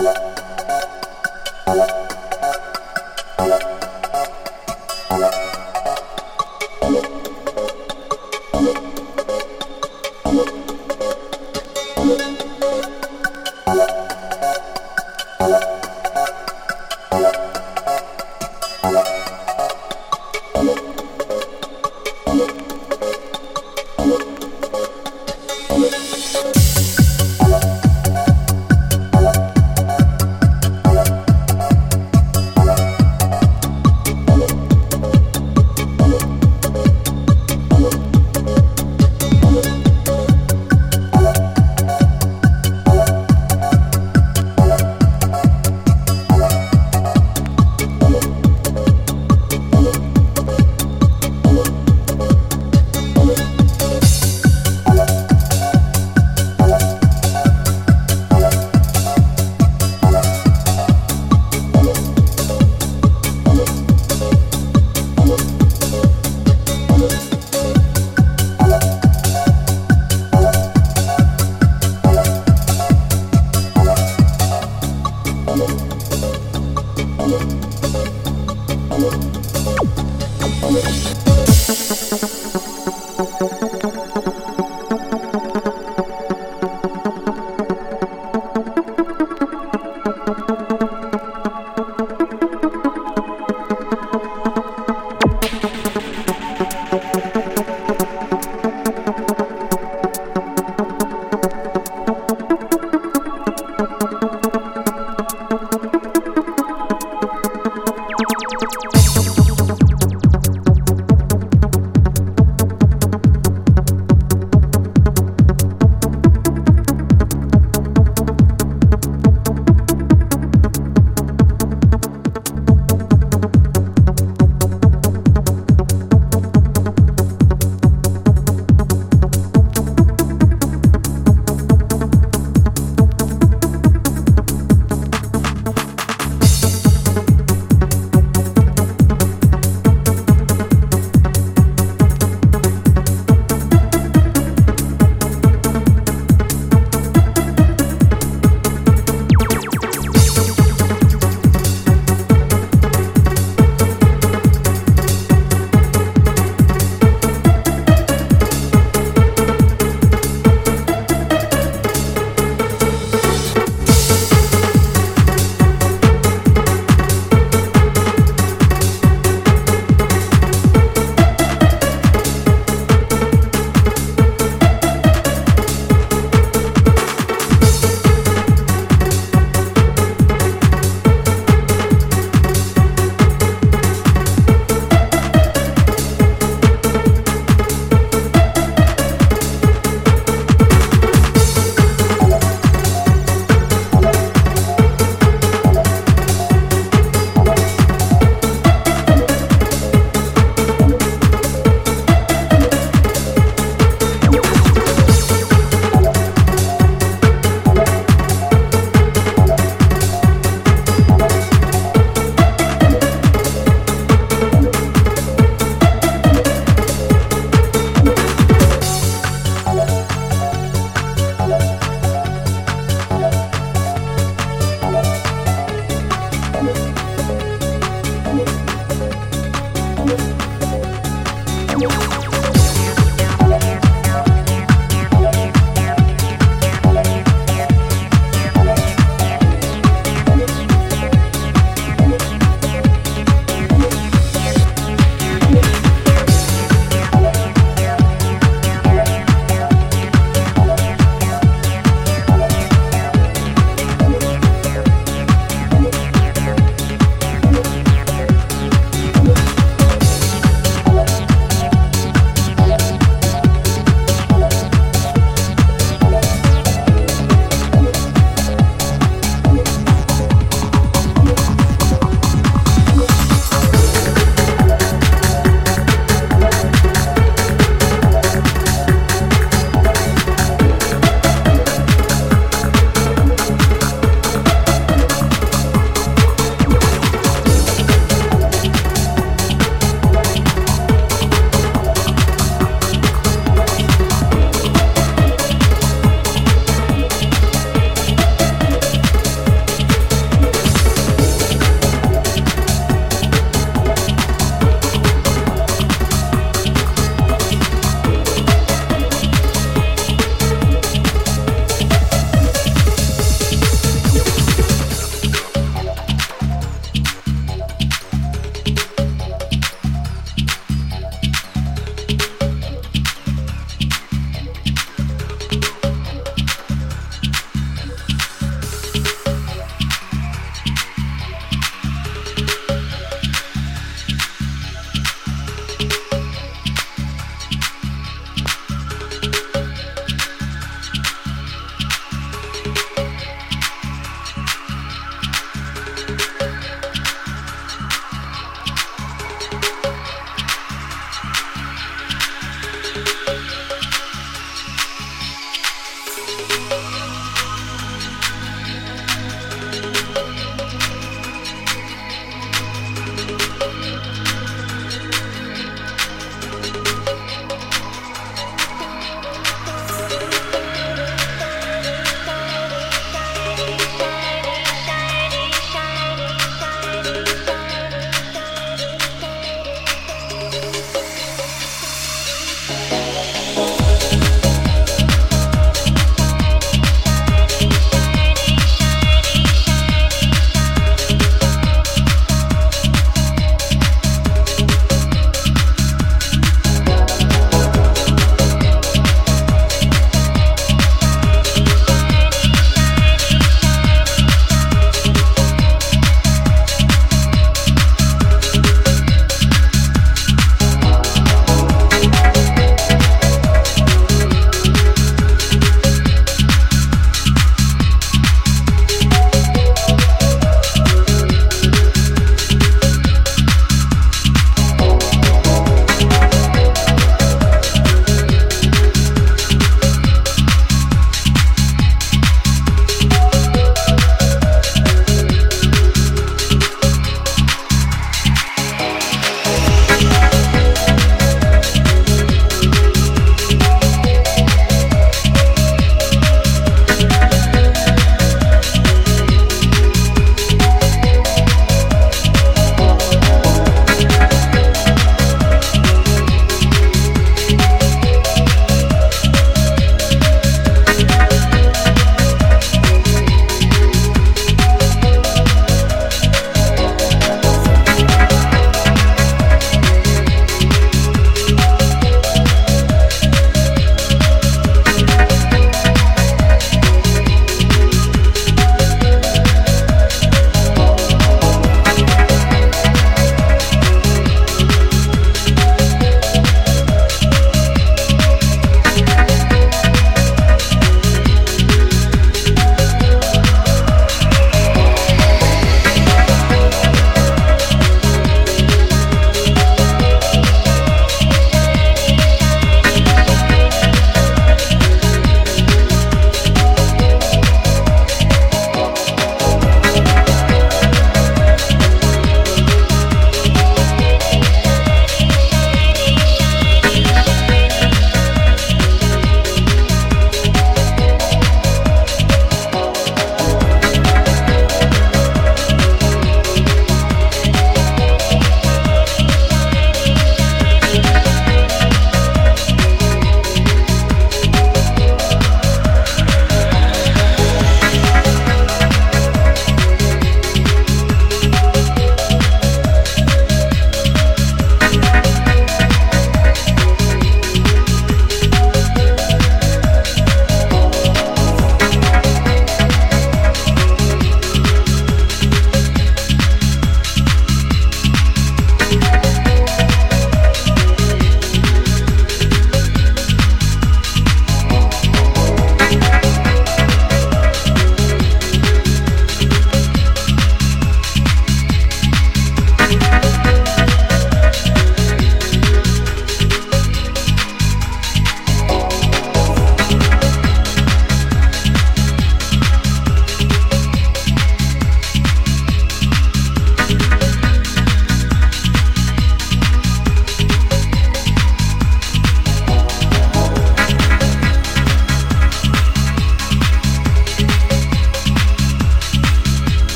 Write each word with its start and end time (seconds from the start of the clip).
Thank. 0.00 0.47